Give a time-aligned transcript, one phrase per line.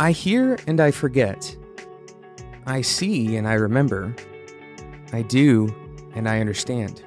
[0.00, 1.56] I hear and I forget.
[2.66, 4.14] I see and I remember.
[5.12, 5.74] I do
[6.14, 7.02] and I understand.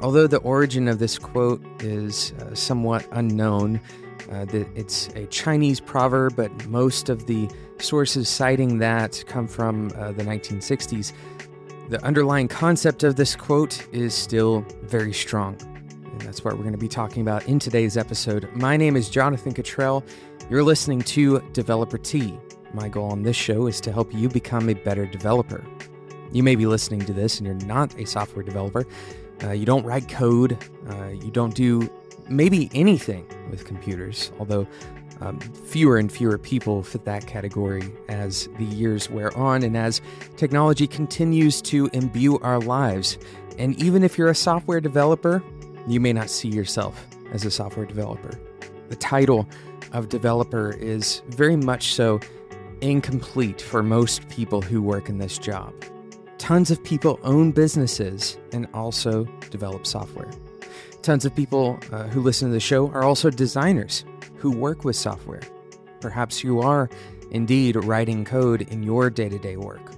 [0.00, 3.80] Although the origin of this quote is uh, somewhat unknown,
[4.32, 7.48] uh, that it's a Chinese proverb, but most of the
[7.78, 11.12] sources citing that come from uh, the 1960s.
[11.90, 15.56] The underlying concept of this quote is still very strong.
[15.62, 18.48] And that's what we're going to be talking about in today's episode.
[18.54, 20.02] My name is Jonathan Cutrell.
[20.52, 22.38] You're listening to Developer Tea.
[22.74, 25.64] My goal on this show is to help you become a better developer.
[26.30, 28.84] You may be listening to this and you're not a software developer.
[29.42, 30.58] Uh, you don't write code.
[30.90, 31.90] Uh, you don't do
[32.28, 34.66] maybe anything with computers, although
[35.22, 40.02] um, fewer and fewer people fit that category as the years wear on and as
[40.36, 43.16] technology continues to imbue our lives.
[43.56, 45.42] And even if you're a software developer,
[45.88, 48.38] you may not see yourself as a software developer.
[48.90, 49.48] The title
[49.92, 52.20] of developer is very much so
[52.80, 55.72] incomplete for most people who work in this job.
[56.38, 60.30] Tons of people own businesses and also develop software.
[61.02, 64.04] Tons of people uh, who listen to the show are also designers
[64.36, 65.42] who work with software.
[66.00, 66.90] Perhaps you are
[67.30, 69.92] indeed writing code in your day to day work.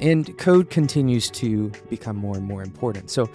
[0.00, 3.10] And code continues to become more and more important.
[3.10, 3.30] So,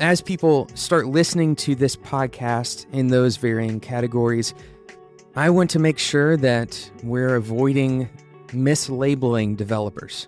[0.00, 4.54] as people start listening to this podcast in those varying categories,
[5.38, 8.10] I want to make sure that we're avoiding
[8.48, 10.26] mislabeling developers.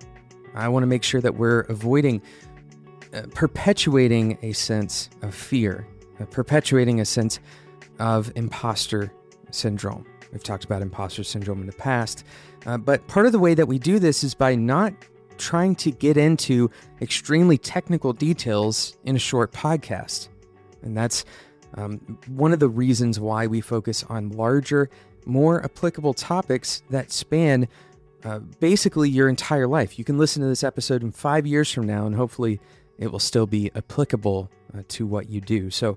[0.55, 2.22] I want to make sure that we're avoiding
[3.12, 5.84] uh, perpetuating a sense of fear,
[6.20, 7.41] uh, perpetuating a sense
[7.98, 9.12] of imposter
[9.50, 10.06] syndrome.
[10.30, 12.22] We've talked about imposter syndrome in the past,
[12.64, 14.95] uh, but part of the way that we do this is by not
[15.39, 20.28] trying to get into extremely technical details in a short podcast.
[20.83, 21.24] And that's
[21.74, 24.90] um, one of the reasons why we focus on larger,
[25.24, 27.68] more applicable topics that span
[28.24, 29.98] uh, basically your entire life.
[29.98, 32.61] You can listen to this episode in five years from now, and hopefully
[32.98, 35.70] it will still be applicable uh, to what you do.
[35.70, 35.96] So,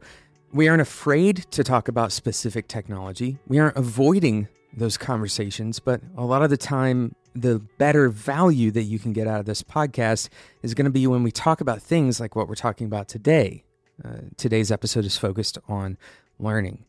[0.54, 3.40] we aren't afraid to talk about specific technology.
[3.48, 8.84] We aren't avoiding those conversations, but a lot of the time, the better value that
[8.84, 10.30] you can get out of this podcast
[10.62, 13.64] is going to be when we talk about things like what we're talking about today
[14.04, 15.98] uh, today's episode is focused on
[16.40, 16.86] learning.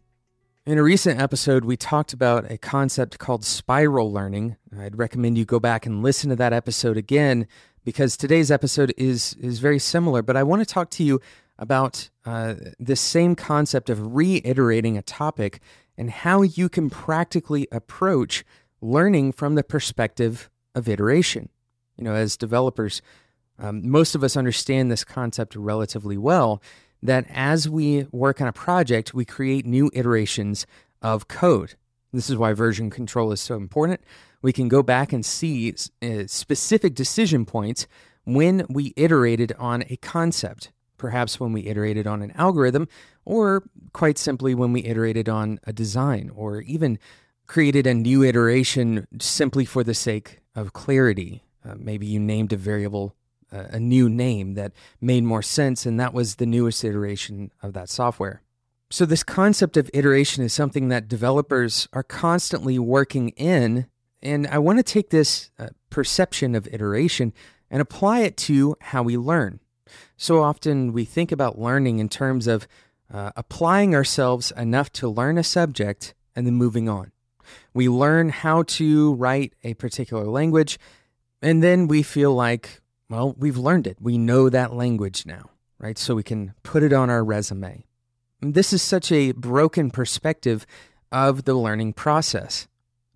[0.66, 4.56] In a recent episode, we talked about a concept called spiral learning.
[4.78, 7.46] I'd recommend you go back and listen to that episode again
[7.84, 10.22] because today's episode is is very similar.
[10.22, 11.20] But I want to talk to you
[11.58, 15.60] about uh, this same concept of reiterating a topic
[15.98, 18.44] and how you can practically approach
[18.80, 21.50] learning from the perspective of iteration.
[21.96, 23.02] You know, as developers,
[23.58, 26.60] um, most of us understand this concept relatively well
[27.04, 30.66] that as we work on a project, we create new iterations
[31.02, 31.74] of code.
[32.12, 34.00] This is why version control is so important.
[34.40, 37.86] We can go back and see uh, specific decision points
[38.24, 42.88] when we iterated on a concept, perhaps when we iterated on an algorithm,
[43.26, 46.98] or quite simply when we iterated on a design, or even
[47.46, 51.42] created a new iteration simply for the sake of clarity.
[51.68, 53.14] Uh, maybe you named a variable
[53.70, 57.88] a new name that made more sense, and that was the newest iteration of that
[57.88, 58.42] software.
[58.90, 63.86] So, this concept of iteration is something that developers are constantly working in,
[64.22, 67.32] and I want to take this uh, perception of iteration
[67.70, 69.60] and apply it to how we learn.
[70.16, 72.66] So often we think about learning in terms of
[73.12, 77.12] uh, applying ourselves enough to learn a subject and then moving on.
[77.72, 80.78] We learn how to write a particular language,
[81.42, 83.98] and then we feel like well, we've learned it.
[84.00, 85.98] We know that language now, right?
[85.98, 87.84] So we can put it on our resume.
[88.40, 90.66] This is such a broken perspective
[91.12, 92.66] of the learning process.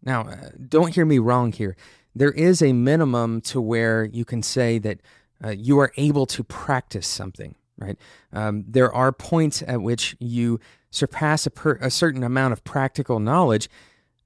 [0.02, 1.76] Now, uh, don't hear me wrong here.
[2.14, 5.00] There is a minimum to where you can say that
[5.44, 7.96] uh, you are able to practice something, right?
[8.32, 10.60] Um, there are points at which you
[10.90, 13.68] surpass a, per- a certain amount of practical knowledge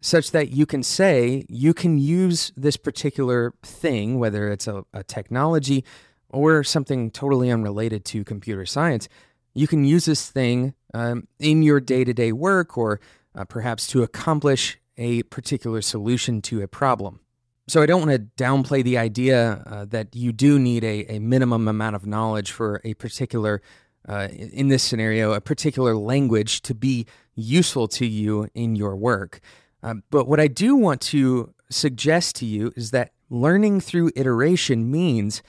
[0.02, 5.04] such that you can say you can use this particular thing, whether it's a, a,
[5.04, 5.84] technology
[6.28, 9.08] or something totally unrelated to computer science,
[9.54, 13.00] you can use this thing um, in your day to day work or
[13.34, 17.20] uh, perhaps to accomplish a particular solution to a problem.
[17.68, 21.18] So I don't want to downplay the idea uh, that you do need a, a,
[21.20, 23.62] minimum amount of knowledge for a particular,
[24.08, 27.06] uh, in this scenario, a particular language to be
[27.36, 29.40] useful to you in your work.
[29.82, 34.90] Um, but what I do want to suggest to you is that learning through iteration
[34.90, 35.42] means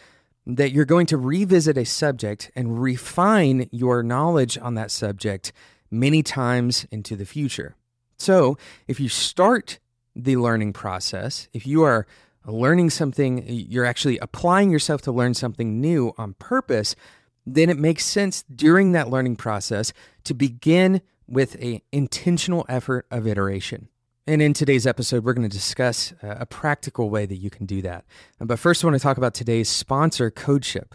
[0.46, 5.54] that you're going to revisit a subject and refine your knowledge on that subject
[5.90, 7.76] many times into the future.
[8.18, 8.58] So,
[8.88, 9.80] if you start
[10.16, 12.06] the learning process, if you are
[12.46, 16.96] learning something, you're actually applying yourself to learn something new on purpose,
[17.46, 19.94] then it makes sense during that learning process
[20.24, 23.88] to begin with an intentional effort of iteration.
[24.26, 27.66] And in today's episode, we're going to discuss uh, a practical way that you can
[27.66, 28.06] do that.
[28.40, 30.94] Uh, but first, I want to talk about today's sponsor, CodeShip.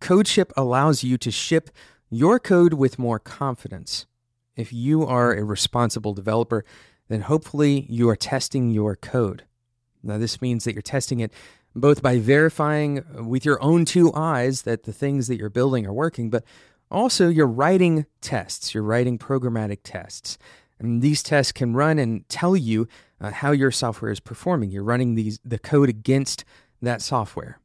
[0.00, 1.70] CodeShip allows you to ship
[2.08, 4.06] your code with more confidence.
[4.54, 6.64] If you are a responsible developer,
[7.08, 9.42] then hopefully you are testing your code.
[10.00, 11.32] Now, this means that you're testing it
[11.74, 15.92] both by verifying with your own two eyes that the things that you're building are
[15.92, 16.44] working, but
[16.92, 20.38] also you're writing tests, you're writing programmatic tests.
[20.82, 22.88] And these tests can run and tell you
[23.20, 24.70] uh, how your software is performing.
[24.70, 26.44] You're running these, the code against
[26.80, 27.58] that software.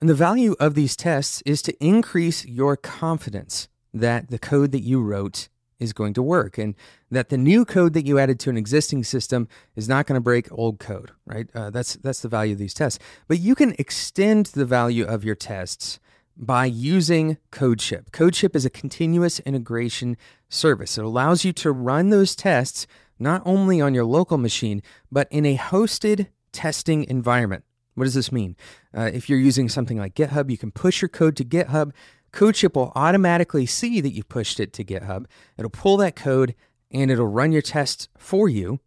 [0.00, 4.82] And the value of these tests is to increase your confidence that the code that
[4.82, 5.48] you wrote
[5.78, 6.74] is going to work and
[7.10, 10.20] that the new code that you added to an existing system is not going to
[10.20, 11.48] break old code, right?
[11.54, 12.98] Uh, that's, that's the value of these tests.
[13.28, 16.00] But you can extend the value of your tests
[16.36, 18.10] by using CodeShip.
[18.10, 20.16] CodeShip is a continuous integration
[20.48, 20.98] service.
[20.98, 22.86] It allows you to run those tests
[23.18, 27.64] not only on your local machine, but in a hosted testing environment.
[27.94, 28.56] What does this mean?
[28.96, 31.92] Uh, if you're using something like GitHub, you can push your code to GitHub
[32.34, 35.26] CodeShip will automatically see that you pushed it to GitHub.
[35.56, 36.54] It'll pull that code
[36.90, 38.80] and it'll run your tests for you.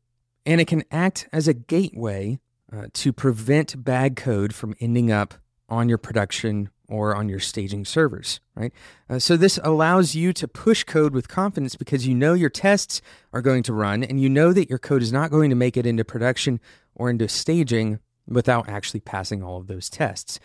[0.46, 2.40] And it can act as a gateway
[2.72, 5.36] uh, to prevent bad code from ending up
[5.70, 8.72] on your production or on your staging servers, right?
[9.10, 13.02] Uh, so this allows you to push code with confidence because you know your tests
[13.34, 15.76] are going to run and you know that your code is not going to make
[15.76, 16.60] it into production
[16.96, 20.40] or into staging without actually passing all of those tests.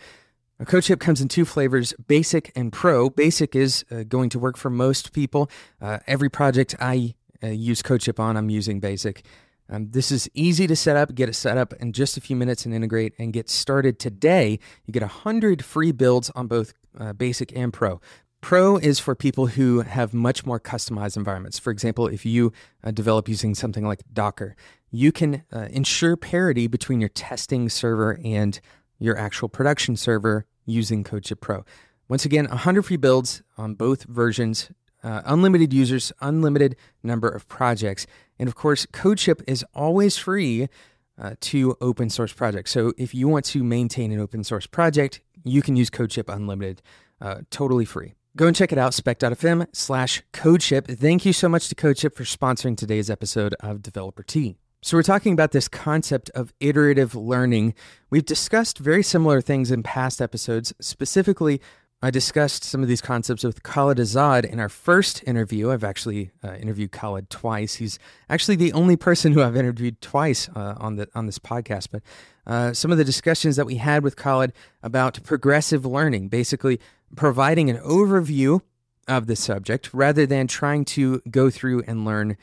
[0.59, 3.09] A CodeShip comes in two flavors basic and pro.
[3.09, 5.49] Basic is uh, going to work for most people.
[5.81, 9.25] Uh, every project I uh, use CodeShip on, I'm using basic.
[9.69, 12.35] Um, this is easy to set up, get it set up in just a few
[12.35, 14.59] minutes and integrate and get started today.
[14.85, 18.01] You get 100 free builds on both uh, basic and pro.
[18.41, 21.57] Pro is for people who have much more customized environments.
[21.59, 22.51] For example, if you
[22.83, 24.57] uh, develop using something like Docker,
[24.91, 28.59] you can uh, ensure parity between your testing server and
[28.99, 31.63] your actual production server using CodeShip Pro.
[32.09, 34.69] Once again, 100 free builds on both versions,
[35.03, 38.07] uh, unlimited users, unlimited number of projects.
[38.39, 40.69] And of course, CodeShip is always free
[41.17, 42.71] uh, to open source projects.
[42.71, 46.81] So if you want to maintain an open source project, you can use CodeShip Unlimited
[47.21, 48.13] uh, totally free.
[48.35, 50.97] Go and check it out, spec.fm slash CodeShip.
[50.97, 54.55] Thank you so much to CodeShip for sponsoring today's episode of Developer Tea.
[54.81, 57.73] So, we're talking about this concept of iterative learning.
[58.09, 60.73] We've discussed very similar things in past episodes.
[60.81, 61.61] Specifically,
[62.03, 65.71] I discussed some of these concepts with Kalid Azad in our first interview.
[65.71, 67.75] I've actually uh, interviewed Kalid twice.
[67.75, 67.97] He's
[68.29, 71.87] actually the only person who I've interviewed twice uh, on the on this podcast.
[71.93, 72.01] But
[72.45, 74.51] uh, some of the discussions that we had with Kalid
[74.83, 76.77] about progressive learning, basically
[77.15, 78.59] providing an overview
[79.07, 82.35] of the subject rather than trying to go through and learn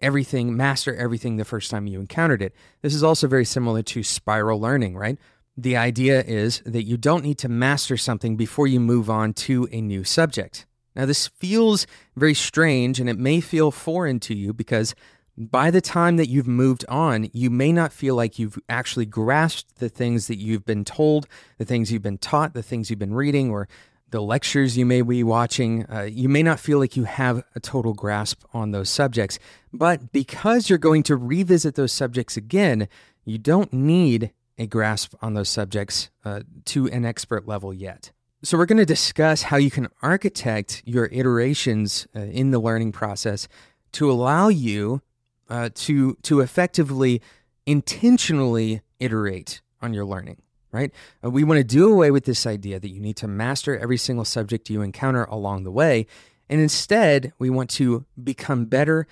[0.00, 2.52] everything, master everything the first time you encountered it.
[2.82, 5.18] This is also very similar to spiral learning, right?
[5.56, 9.68] The idea is that you don't need to master something before you move on to
[9.70, 10.66] a new subject.
[10.96, 11.86] Now, this feels
[12.16, 14.94] very strange and it may feel foreign to you because
[15.36, 19.78] by the time that you've moved on, you may not feel like you've actually grasped
[19.78, 21.26] the things that you've been told,
[21.58, 23.68] the things you've been taught, the things you've been reading, or
[24.10, 27.60] the lectures you may be watching, uh, you may not feel like you have a
[27.60, 29.40] total grasp on those subjects.
[29.72, 32.86] But because you're going to revisit those subjects again,
[33.24, 38.12] you don't need a grasp on those subjects uh, to an expert level yet.
[38.42, 42.92] So, we're going to discuss how you can architect your iterations uh, in the learning
[42.92, 43.48] process
[43.92, 45.00] to allow you
[45.48, 47.22] uh, to, to effectively,
[47.66, 50.38] intentionally iterate on your learning
[50.74, 50.92] right?
[51.24, 53.96] Uh, we want to do away with this idea that you need to master every
[53.96, 56.04] single subject you encounter along the way.
[56.50, 59.06] And instead, we want to become better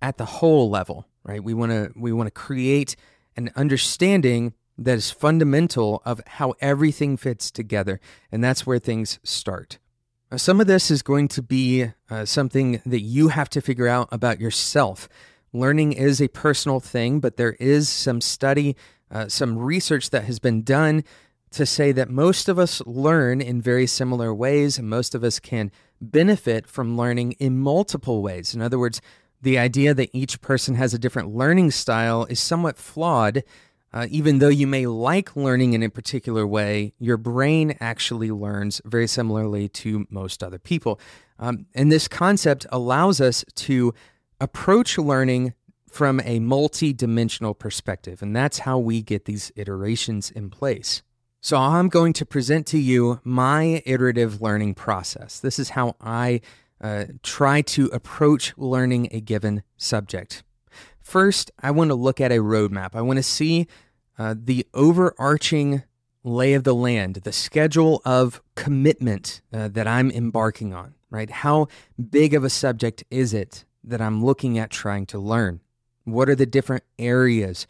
[0.00, 1.44] at the whole level, right?
[1.44, 2.96] We want to we want to create
[3.36, 8.00] an understanding that is fundamental of how everything fits together,
[8.30, 9.78] and that's where things start.
[10.36, 14.08] Some of this is going to be uh, something that you have to figure out
[14.10, 15.08] about yourself.
[15.52, 18.74] Learning is a personal thing, but there is some study
[19.12, 21.04] uh, some research that has been done
[21.50, 25.38] to say that most of us learn in very similar ways, and most of us
[25.38, 28.54] can benefit from learning in multiple ways.
[28.54, 29.02] In other words,
[29.42, 33.44] the idea that each person has a different learning style is somewhat flawed.
[33.94, 38.80] Uh, even though you may like learning in a particular way, your brain actually learns
[38.84, 40.98] very similarly to most other people.
[41.38, 43.92] Um, and this concept allows us to
[44.40, 45.52] approach learning
[45.90, 48.22] from a multi dimensional perspective.
[48.22, 51.02] And that's how we get these iterations in place.
[51.44, 55.40] So, I'm going to present to you my iterative learning process.
[55.40, 56.40] This is how I
[56.80, 60.44] uh, try to approach learning a given subject.
[61.02, 62.94] First, I want to look at a roadmap.
[62.94, 63.66] I want to see
[64.18, 65.82] uh, the overarching
[66.24, 71.30] lay of the land, the schedule of commitment uh, that I'm embarking on, right?
[71.30, 71.68] How
[72.10, 75.60] big of a subject is it that I'm looking at trying to learn?
[76.04, 77.66] What are the different areas?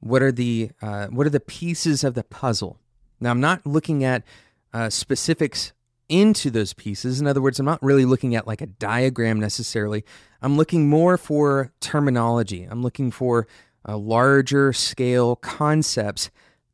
[0.00, 2.78] What are the uh, what are the pieces of the puzzle
[3.24, 4.22] now, I'm not looking at
[4.72, 5.72] uh, specifics
[6.08, 7.20] into those pieces.
[7.20, 10.04] In other words, I'm not really looking at like a diagram necessarily.
[10.42, 12.64] I'm looking more for terminology.
[12.64, 13.46] I'm looking for
[13.88, 16.30] uh, larger scale concepts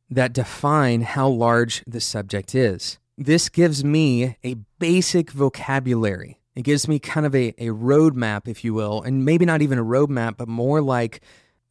[0.09, 2.99] that define how large the subject is.
[3.17, 6.39] This gives me a basic vocabulary.
[6.55, 9.77] It gives me kind of a, a roadmap, if you will, and maybe not even
[9.77, 11.21] a roadmap, but more like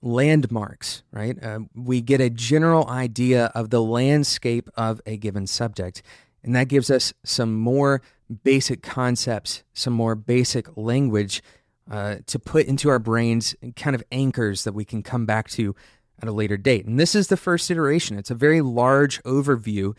[0.03, 1.43] landmarks, right?
[1.43, 6.03] Uh, we get a general idea of the landscape of a given subject.
[6.43, 8.03] And that gives us some more
[8.45, 11.43] basic concepts, some more basic language
[11.91, 15.75] uh, to put into our brains, kind of anchors that we can come back to
[16.23, 16.87] at a later date.
[16.87, 18.19] And this is the first iteration.
[18.19, 19.97] It's a very large overview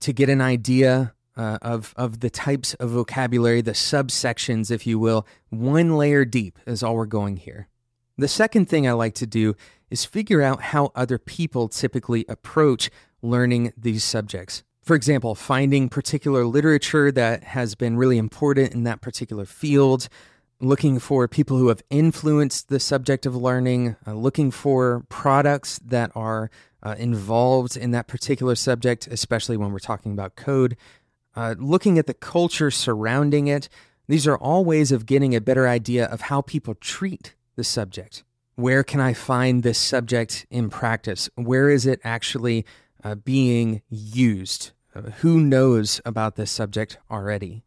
[0.00, 4.98] to get an idea uh, of, of the types of vocabulary, the subsections, if you
[4.98, 5.26] will.
[5.50, 7.68] One layer deep is all we're going here.
[8.16, 9.54] The second thing I like to do
[9.90, 12.90] is figure out how other people typically approach
[13.22, 14.64] learning these subjects.
[14.88, 20.08] For example, finding particular literature that has been really important in that particular field,
[20.60, 26.10] looking for people who have influenced the subject of learning, uh, looking for products that
[26.14, 26.50] are
[26.82, 30.74] uh, involved in that particular subject, especially when we're talking about code,
[31.36, 33.68] uh, looking at the culture surrounding it.
[34.06, 38.24] These are all ways of getting a better idea of how people treat the subject?
[38.54, 41.28] Where can I find this subject in practice?
[41.34, 42.64] Where is it actually
[43.04, 44.72] uh, being used?
[44.98, 47.62] Uh, who knows about this subject already?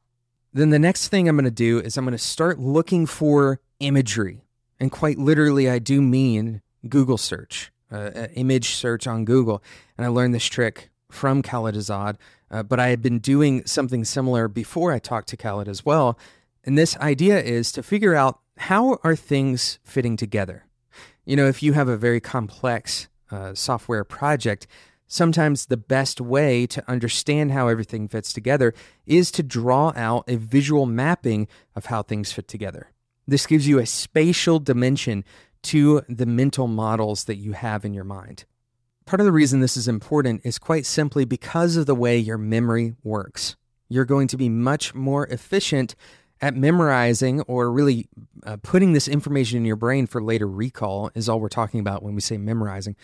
[0.53, 3.61] Then the next thing I'm going to do is I'm going to start looking for
[3.79, 4.41] imagery.
[4.79, 9.63] And quite literally, I do mean Google search, uh, image search on Google.
[9.97, 12.15] And I learned this trick from Kalid Azad,
[12.49, 16.19] uh, but I had been doing something similar before I talked to Kalid as well.
[16.65, 20.65] And this idea is to figure out how are things fitting together?
[21.25, 24.67] You know, if you have a very complex uh, software project,
[25.11, 28.73] sometimes the best way to understand how everything fits together
[29.05, 32.91] is to draw out a visual mapping of how things fit together.
[33.27, 35.25] This gives you a spatial dimension
[35.63, 38.45] to the mental models that you have in your mind.
[39.05, 42.37] Part of the reason this is important is quite simply because of the way your
[42.37, 43.57] memory works.
[43.89, 45.93] You're going to be much more efficient
[46.39, 48.07] at memorizing or really
[48.45, 52.01] uh, putting this information in your brain for later recall is all we're talking about
[52.01, 52.95] when we say memorizing.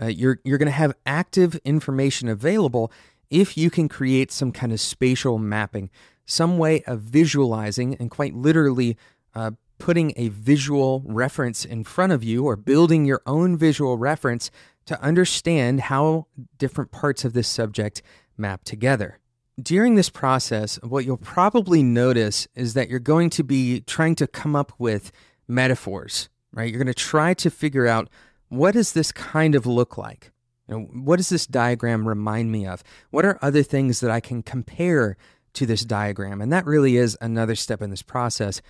[0.00, 2.90] Uh, you're you're going to have active information available
[3.30, 5.90] if you can create some kind of spatial mapping,
[6.26, 8.96] some way of visualizing and quite literally
[9.34, 14.50] uh, putting a visual reference in front of you or building your own visual reference
[14.86, 16.26] to understand how
[16.58, 18.02] different parts of this subject
[18.36, 19.18] map together.
[19.60, 24.26] During this process, what you'll probably notice is that you're going to be trying to
[24.26, 25.12] come up with
[25.46, 26.70] metaphors, right?
[26.70, 28.08] You're going to try to figure out
[28.54, 30.32] what does this kind of look like?
[30.68, 32.82] You know, what does this diagram remind me of?
[33.10, 35.16] What are other things that I can compare
[35.54, 36.40] to this diagram?
[36.40, 38.62] And that really is another step in this process.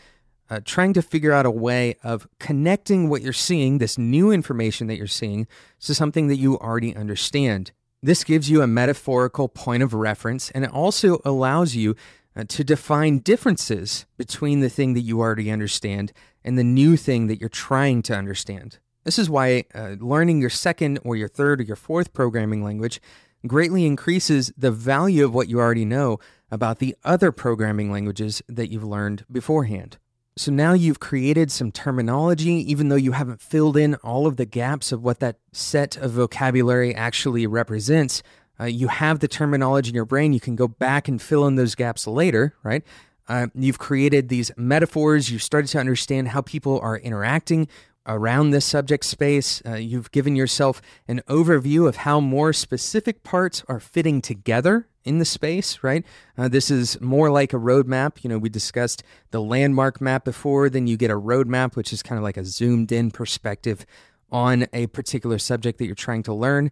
[0.51, 4.89] Uh, trying to figure out a way of connecting what you're seeing, this new information
[4.89, 5.47] that you're seeing,
[5.81, 7.73] to something that you already understand.
[8.03, 11.97] This gives you a metaphorical point of reference and it also allows you
[12.37, 16.13] uh, to define differences between the thing that you already understand
[16.45, 18.79] and the new thing that you're trying to understand.
[19.05, 23.01] This is why uh, learning your second or your third or your fourth programming language
[23.47, 26.19] greatly increases the value of what you already know
[26.51, 29.99] about the other programming languages that you've learned beforehand.
[30.37, 34.47] So now you've created some terminology, even though you haven't filled in all of the
[34.47, 38.23] gaps of what that set of vocabulary actually represents.
[38.59, 40.33] Uh, you have the terminology in your brain.
[40.33, 42.83] You can go back and fill in those gaps later, right?
[43.29, 45.31] Uh, you've created these metaphors.
[45.31, 47.69] You've started to understand how people are interacting
[48.07, 49.63] around this subject space.
[49.67, 55.19] Uh, you've given yourself an overview of how more specific parts are fitting together in
[55.19, 56.05] the space, right?
[56.37, 58.23] Uh, this is more like a roadmap.
[58.23, 62.03] You know, we discussed the landmark map before, then you get a roadmap, which is
[62.03, 63.85] kind of like a zoomed in perspective
[64.31, 66.71] on a particular subject that you're trying to learn.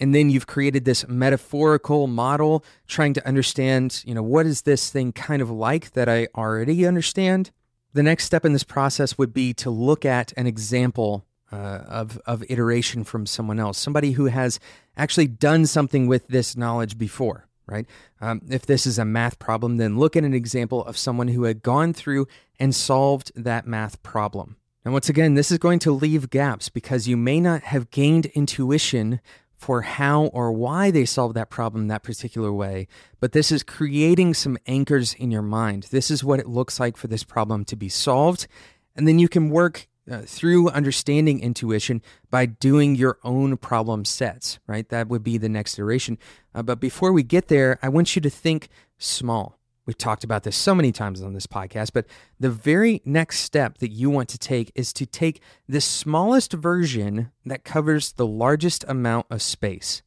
[0.00, 4.90] And then you've created this metaphorical model trying to understand, you know, what is this
[4.90, 7.50] thing kind of like that I already understand?
[7.94, 12.18] The next step in this process would be to look at an example uh, of
[12.24, 14.58] of iteration from someone else, somebody who has
[14.96, 17.46] actually done something with this knowledge before.
[17.66, 17.86] Right?
[18.20, 21.44] Um, if this is a math problem, then look at an example of someone who
[21.44, 22.26] had gone through
[22.58, 24.56] and solved that math problem.
[24.84, 28.26] And once again, this is going to leave gaps because you may not have gained
[28.26, 29.20] intuition
[29.62, 32.88] for how or why they solved that problem that particular way,
[33.20, 35.84] but this is creating some anchors in your mind.
[35.92, 38.48] This is what it looks like for this problem to be solved.
[38.96, 44.58] And then you can work uh, through understanding intuition by doing your own problem sets,
[44.66, 44.88] right?
[44.88, 46.18] That would be the next iteration.
[46.52, 49.60] Uh, but before we get there, I want you to think small.
[49.84, 52.06] We've talked about this so many times on this podcast, but
[52.38, 57.32] the very next step that you want to take is to take the smallest version
[57.44, 60.02] that covers the largest amount of space.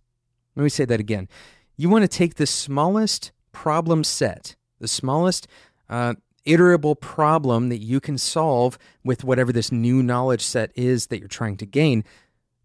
[0.55, 1.27] Let me say that again.
[1.75, 5.45] You want to take the smallest problem set, the smallest
[5.89, 6.13] uh,
[6.45, 11.27] iterable problem that you can solve with whatever this new knowledge set is that you're
[11.27, 12.05] trying to gain.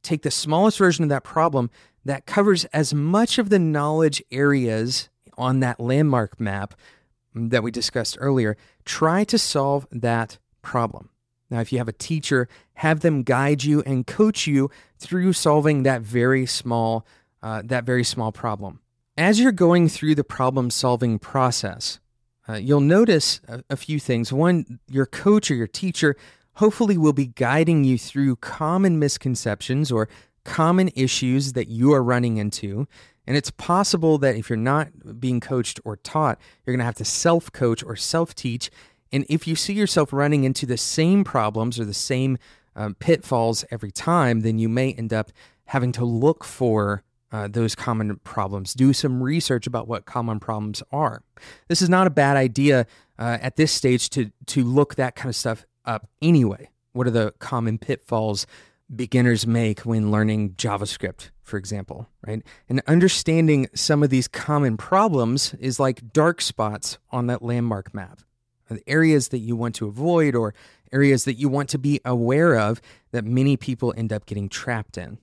[0.03, 1.71] Take the smallest version of that problem
[2.05, 6.75] that covers as much of the knowledge areas on that landmark map
[7.35, 11.11] that we discussed earlier, try to solve that problem.
[11.51, 15.83] Now, if you have a teacher, have them guide you and coach you through solving
[15.83, 17.07] that very small,
[17.43, 18.81] uh, that very small problem.
[19.17, 21.99] As you're going through the problem solving process,
[22.49, 24.33] uh, you'll notice a, a few things.
[24.33, 26.17] One, your coach or your teacher
[26.55, 30.09] hopefully will be guiding you through common misconceptions or
[30.45, 32.87] common issues that you are running into
[33.31, 36.97] and it's possible that if you're not being coached or taught, you're going to have
[36.97, 38.73] to self coach or self teach.
[39.13, 42.39] And if you see yourself running into the same problems or the same
[42.75, 45.31] um, pitfalls every time, then you may end up
[45.67, 48.75] having to look for uh, those common problems.
[48.75, 51.23] Do some research about what common problems are.
[51.69, 52.85] This is not a bad idea
[53.17, 56.69] uh, at this stage to to look that kind of stuff up anyway.
[56.95, 58.49] What are the common pitfalls
[58.95, 62.43] beginners make when learning JavaScript, for example, right?
[62.69, 68.21] And understanding some of these common problems is like dark spots on that landmark map.
[68.69, 70.55] The areas that you want to avoid or
[70.93, 74.97] areas that you want to be aware of that many people end up getting trapped
[74.97, 75.19] in.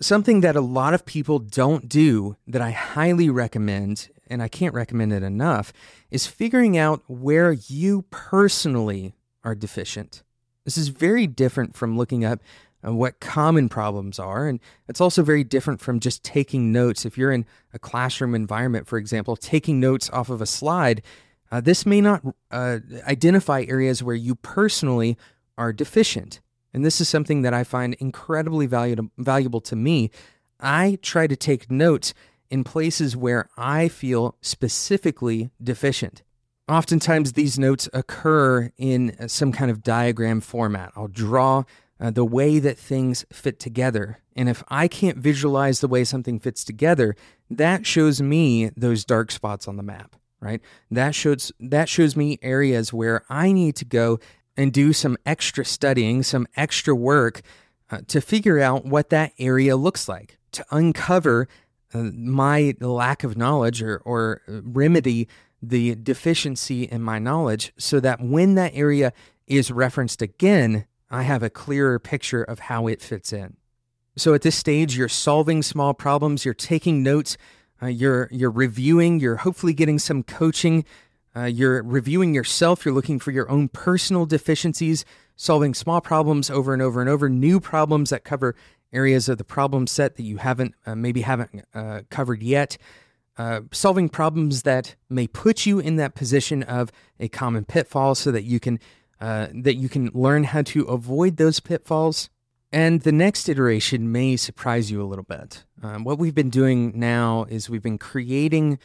[0.00, 4.74] Something that a lot of people don't do that I highly recommend, and I can't
[4.74, 5.72] recommend it enough,
[6.10, 10.22] is figuring out where you personally are deficient.
[10.64, 12.40] This is very different from looking up
[12.84, 14.46] and what common problems are.
[14.46, 17.04] And it's also very different from just taking notes.
[17.04, 21.02] If you're in a classroom environment, for example, taking notes off of a slide,
[21.50, 25.16] uh, this may not uh, identify areas where you personally
[25.56, 26.40] are deficient.
[26.74, 30.10] And this is something that I find incredibly valuable, valuable to me.
[30.60, 32.12] I try to take notes
[32.50, 36.22] in places where I feel specifically deficient.
[36.68, 40.92] Oftentimes, these notes occur in some kind of diagram format.
[40.96, 41.64] I'll draw
[42.00, 44.18] uh, the way that things fit together.
[44.36, 47.14] And if I can't visualize the way something fits together,
[47.50, 50.60] that shows me those dark spots on the map, right?
[50.90, 54.18] That shows that shows me areas where I need to go
[54.56, 57.42] and do some extra studying, some extra work
[57.90, 61.48] uh, to figure out what that area looks like, to uncover
[61.92, 65.28] uh, my lack of knowledge or, or remedy
[65.62, 69.12] the deficiency in my knowledge so that when that area
[69.46, 73.56] is referenced again, I have a clearer picture of how it fits in.
[74.16, 77.36] So at this stage, you're solving small problems, you're taking notes,
[77.80, 80.84] uh, you're you're reviewing, you're hopefully getting some coaching,
[81.36, 85.04] uh, you're reviewing yourself, you're looking for your own personal deficiencies,
[85.36, 88.56] solving small problems over and over and over, new problems that cover
[88.92, 92.76] areas of the problem set that you haven't uh, maybe haven't uh, covered yet.
[93.36, 98.32] Uh, solving problems that may put you in that position of a common pitfall so
[98.32, 98.80] that you can
[99.24, 102.28] uh, that you can learn how to avoid those pitfalls.
[102.70, 105.64] And the next iteration may surprise you a little bit.
[105.82, 108.78] Um, what we've been doing now is we've been creating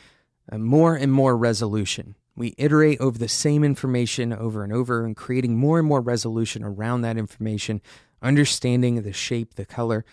[0.50, 2.16] uh, more and more resolution.
[2.38, 6.64] We iterate over the same information over and over and creating more and more resolution
[6.64, 7.82] around that information,
[8.22, 10.06] understanding the shape, the color,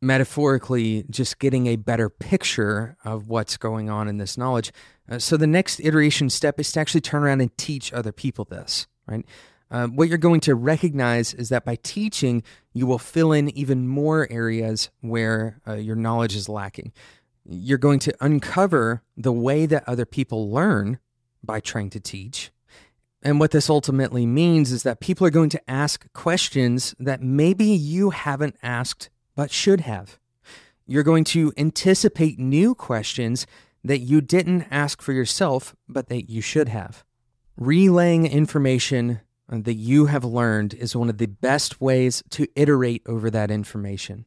[0.00, 4.72] metaphorically, just getting a better picture of what's going on in this knowledge.
[5.10, 8.46] Uh, so the next iteration step is to actually turn around and teach other people
[8.46, 9.26] this, right?
[9.70, 13.88] Uh, what you're going to recognize is that by teaching, you will fill in even
[13.88, 16.92] more areas where uh, your knowledge is lacking.
[17.44, 20.98] You're going to uncover the way that other people learn
[21.42, 22.50] by trying to teach.
[23.22, 27.64] And what this ultimately means is that people are going to ask questions that maybe
[27.64, 30.18] you haven't asked but should have.
[30.86, 33.46] You're going to anticipate new questions
[33.82, 37.02] that you didn't ask for yourself but that you should have.
[37.56, 43.02] Relaying information Uh, that you have learned is one of the best ways to iterate
[43.06, 44.24] over that information.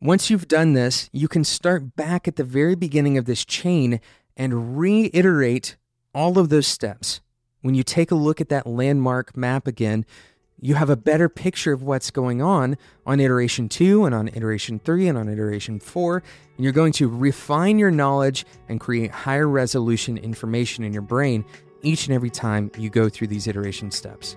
[0.00, 4.00] Once you've done this, you can start back at the very beginning of this chain
[4.36, 5.76] and reiterate
[6.14, 7.20] all of those steps.
[7.62, 10.04] When you take a look at that landmark map again,
[10.60, 12.76] you have a better picture of what's going on
[13.06, 16.24] on iteration two and on iteration three and on iteration four.
[16.56, 21.44] And you're going to refine your knowledge and create higher resolution information in your brain
[21.82, 24.36] each and every time you go through these iteration steps.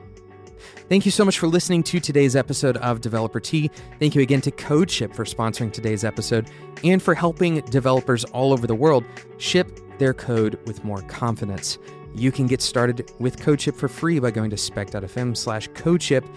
[0.89, 3.71] Thank you so much for listening to today's episode of Developer Tea.
[3.99, 6.49] Thank you again to CodeShip for sponsoring today's episode
[6.83, 9.03] and for helping developers all over the world
[9.37, 11.77] ship their code with more confidence.
[12.13, 16.27] You can get started with CodeShip for free by going to spec.fm slash CodeShip.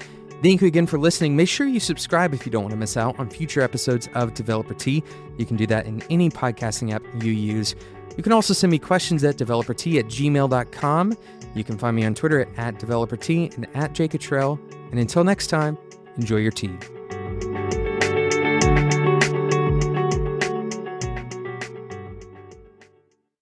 [0.42, 1.36] Thank you again for listening.
[1.36, 4.34] Make sure you subscribe if you don't want to miss out on future episodes of
[4.34, 5.02] Developer Tea.
[5.38, 7.74] You can do that in any podcasting app you use.
[8.16, 11.16] You can also send me questions at developertea at gmail.com.
[11.54, 15.78] You can find me on Twitter at, developertea and at Jake And until next time,
[16.16, 16.76] enjoy your tea.